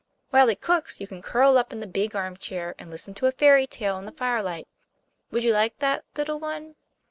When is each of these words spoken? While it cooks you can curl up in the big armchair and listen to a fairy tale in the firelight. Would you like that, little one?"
While 0.31 0.49
it 0.49 0.61
cooks 0.61 0.99
you 0.99 1.05
can 1.05 1.21
curl 1.21 1.59
up 1.59 1.71
in 1.71 1.79
the 1.79 1.85
big 1.85 2.15
armchair 2.15 2.73
and 2.79 2.89
listen 2.89 3.13
to 3.13 3.27
a 3.27 3.31
fairy 3.31 3.67
tale 3.67 3.99
in 3.99 4.05
the 4.07 4.11
firelight. 4.11 4.67
Would 5.29 5.43
you 5.43 5.53
like 5.53 5.77
that, 5.77 6.05
little 6.15 6.39
one?" 6.39 6.73